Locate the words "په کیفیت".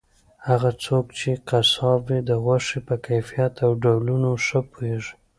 2.87-3.53